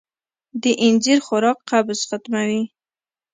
د 0.61 0.63
اینځر 0.83 1.17
خوراک 1.25 1.57
قبض 1.69 1.99
ختموي. 2.09 2.61